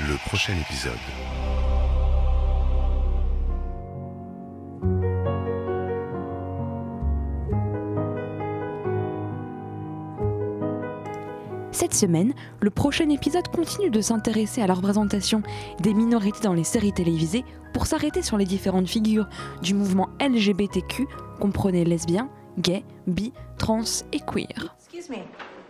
[0.00, 0.92] le prochain épisode.
[11.70, 15.42] Cette semaine, le prochain épisode continue de s'intéresser à la représentation
[15.80, 19.28] des minorités dans les séries télévisées pour s'arrêter sur les différentes figures
[19.62, 21.06] du mouvement LGBTQ,
[21.40, 24.74] comprenez lesbiens, gays, bi, trans et queer.
[24.80, 25.22] Excuse me,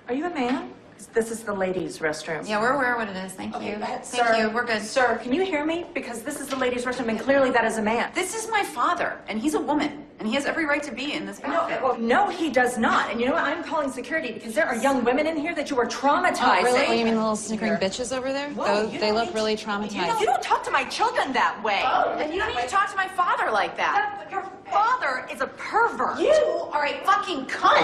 [0.08, 0.64] are you a man?
[1.12, 2.48] This is the ladies' restroom.
[2.48, 3.32] Yeah, we're aware what it is.
[3.32, 3.72] Thank you.
[3.74, 4.50] Uh, Thank sir, you.
[4.50, 4.82] We're good.
[4.82, 5.86] Sir, can you hear me?
[5.94, 8.10] Because this is the ladies' restroom, and clearly that is a man.
[8.14, 11.12] This is my father, and he's a woman, and he has every right to be
[11.12, 11.82] in this No, outfit.
[11.82, 13.10] well, no, he does not.
[13.10, 13.44] And you know what?
[13.44, 16.60] I'm calling security because there are young women in here that you are traumatizing.
[16.60, 16.86] Oh, really?
[16.86, 18.48] Oh, you mean the little snickering bitches over there?
[18.50, 19.92] Whoa, Those, you they don't look need really to- traumatized.
[19.94, 21.82] You don't, you don't talk to my children that way.
[22.22, 24.18] And you don't need to talk to my father like that.
[24.20, 24.42] That- Your
[24.74, 26.18] father is a pervert.
[26.18, 26.32] You
[26.72, 27.74] are a fucking cunt.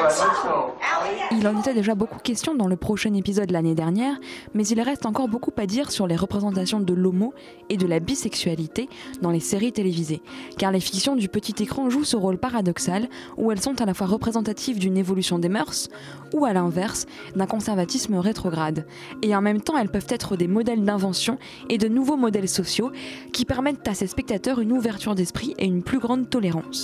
[0.81, 1.39] Allie.
[1.39, 4.17] Il en était déjà beaucoup question dans le prochain épisode l'année dernière,
[4.55, 7.33] mais il reste encore beaucoup à dire sur les représentations de l'homo
[7.69, 8.89] et de la bisexualité
[9.23, 10.21] dans les séries télévisées,
[10.59, 13.95] car les fictions du petit écran jouent ce rôle paradoxal où elles sont à la
[13.95, 15.89] fois représentatives d'une évolution des mœurs
[16.33, 18.87] ou à l'inverse d'un conservatisme rétrograde.
[19.23, 22.91] Et en même temps, elles peuvent être des modèles d'invention et de nouveaux modèles sociaux
[23.33, 26.80] qui permettent à ces spectateurs une ouverture d'esprit et une plus grande tolérance.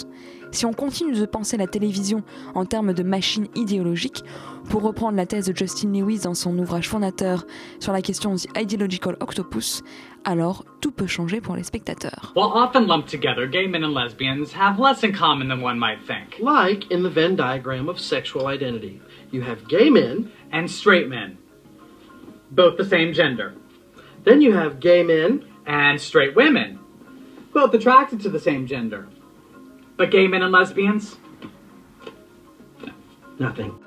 [0.52, 2.22] Si on continue de penser la télévision
[2.54, 4.22] en termes de machine idéologique,
[4.70, 7.44] pour reprendre la thèse de Justin Lewis dans son ouvrage fondateur
[7.78, 9.82] sur la question The Ideological Octopus,
[10.24, 12.32] alors tout peut changer pour les spectateurs.
[12.34, 16.00] While often lumped together, gay men and lesbians have less in common than one might
[16.06, 16.38] think.
[16.40, 19.00] Like in the Venn diagram of sexual identity,
[19.32, 21.36] you have gay men, And straight men,
[22.50, 23.52] both the same gender.
[24.24, 26.78] then you have gay men, And straight women,
[27.52, 29.06] both attracted to the same gender.
[29.96, 31.16] But gay men and lesbians?
[33.38, 33.78] nothing.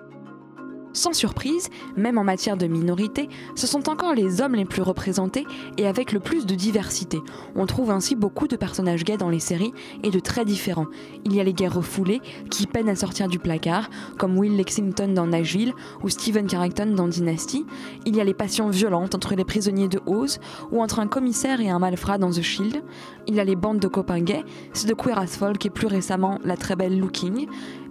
[1.00, 5.46] Sans surprise, même en matière de minorité, ce sont encore les hommes les plus représentés
[5.78, 7.20] et avec le plus de diversité.
[7.56, 9.72] On trouve ainsi beaucoup de personnages gays dans les séries
[10.04, 10.88] et de très différents.
[11.24, 12.20] Il y a les gays refoulés
[12.52, 15.72] qui peinent à sortir du placard, comme Will Lexington dans Nashville
[16.04, 17.66] ou Steven Carrington dans Dynasty.
[18.06, 20.42] Il y a les passions violentes entre les prisonniers de Oz
[20.74, 22.84] ou entre un commissaire et un malfrat dans The Shield.
[23.26, 24.44] Il y a les bandes de copains gays,
[24.74, 27.48] c'est de Queer as Folk et plus récemment la très belle Looking.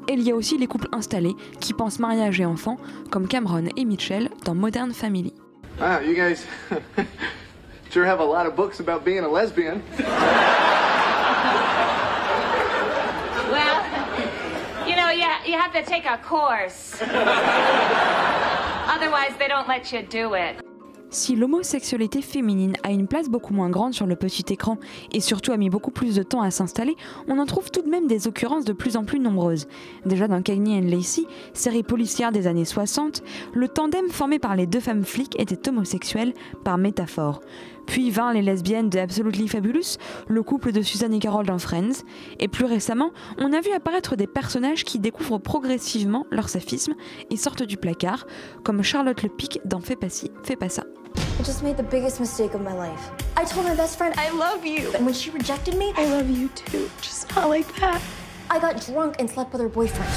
[0.08, 2.78] Et il y a aussi les couples installés qui pensent mariage et enfants,
[3.10, 5.34] comme Cameron et Mitchell dans Modern Family.
[5.78, 6.46] Wow, you guys
[7.90, 9.82] sure have a lot of books about being a lesbian.
[13.50, 13.82] Well,
[14.86, 16.96] you know, you, you have to take a course.
[18.88, 20.67] Otherwise, they don't let you do it.
[21.10, 24.76] Si l'homosexualité féminine a une place beaucoup moins grande sur le petit écran
[25.12, 26.96] et surtout a mis beaucoup plus de temps à s'installer,
[27.28, 29.68] on en trouve tout de même des occurrences de plus en plus nombreuses.
[30.04, 31.22] Déjà dans Cagney and Lacey,
[31.54, 33.22] série policière des années 60,
[33.54, 37.40] le tandem formé par les deux femmes flics était homosexuel par métaphore.
[37.88, 39.96] Puis vint les lesbiennes de Absolutely Fabulous,
[40.28, 42.04] le couple de Suzanne et Carol dans Friends.
[42.38, 46.92] Et plus récemment, on a vu apparaître des personnages qui découvrent progressivement leur saphisme
[47.30, 48.26] et sortent du placard,
[48.62, 50.84] comme Charlotte Le Pic dans Fais pas ci, fais pas ça.
[51.40, 53.10] I just made the biggest mistake of my life.
[53.36, 54.90] I told my best friend I love you.
[54.94, 56.90] And when she rejected me, I love you too.
[57.00, 58.00] Just not like that.
[58.50, 60.10] I got drunk and slept with her boyfriend.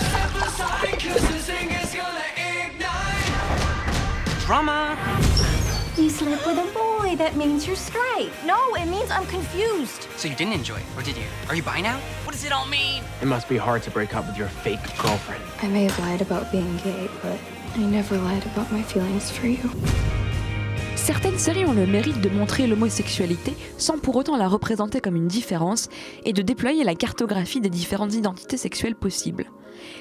[4.46, 4.98] Drama!
[5.98, 6.74] You slept with a
[7.12, 7.24] boy.
[7.24, 8.32] That means you're straight.
[8.46, 10.08] No, it means I'm confused.
[10.18, 11.26] So you didn't enjoy it, or did you?
[11.50, 12.00] Are you bi now?
[12.24, 13.04] What does it all mean?
[13.22, 15.44] It must be hard to break up with your fake girlfriend.
[15.62, 17.40] I may have lied about being gay, but
[17.76, 19.70] I never lied about my feelings for you.
[21.04, 25.28] Certaines séries ont le mérite de montrer l'homosexualité sans pour autant la représenter comme une
[25.28, 25.90] différence
[26.26, 29.50] et de déployer la cartographie des différentes identités sexuelles possibles.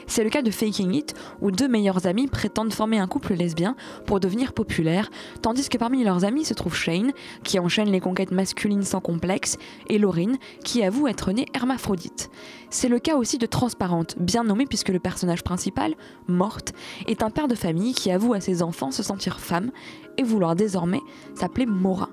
[0.07, 3.77] C'est le cas de Faking It, où deux meilleurs amis prétendent former un couple lesbien
[4.07, 7.13] pour devenir populaire, tandis que parmi leurs amis se trouve Shane,
[7.45, 9.57] qui enchaîne les conquêtes masculines sans complexe,
[9.89, 12.31] et Laurine, qui avoue être née hermaphrodite.
[12.69, 15.95] C'est le cas aussi de Transparente, bien nommée puisque le personnage principal,
[16.29, 16.73] Morte,
[17.07, 19.71] est un père de famille qui avoue à ses enfants se sentir femme
[20.19, 20.90] et vouloir désormais
[21.35, 22.09] s'appeler Morin.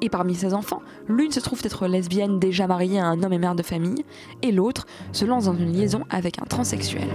[0.00, 3.38] Et parmi ses enfants, l'une se trouve être lesbienne déjà mariée à un homme et
[3.38, 4.04] mère de famille,
[4.42, 7.08] et l'autre se lance dans une liaison avec un transsexuel.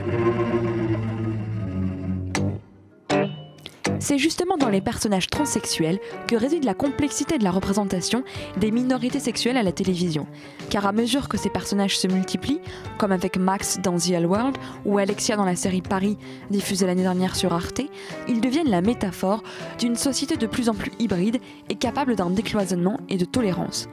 [3.99, 8.23] C'est justement dans les personnages transsexuels que réside la complexité de la représentation
[8.57, 10.27] des minorités sexuelles à la télévision.
[10.69, 12.61] Car à mesure que ces personnages se multiplient,
[12.97, 16.17] comme avec Max dans The L World ou Alexia dans la série Paris
[16.51, 17.81] diffusée l'année dernière sur Arte,
[18.27, 19.43] ils deviennent la métaphore
[19.79, 21.39] d'une société de plus en plus hybride
[21.69, 23.89] et capable d'un décloisonnement et de tolérance.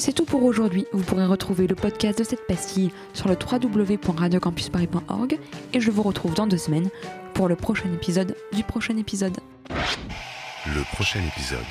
[0.00, 0.86] C'est tout pour aujourd'hui.
[0.94, 5.38] Vous pourrez retrouver le podcast de cette pastille sur le www.radiocampusparis.org
[5.74, 6.88] et je vous retrouve dans deux semaines
[7.34, 9.36] pour le prochain épisode du prochain épisode.
[9.68, 11.66] le prochain épisode.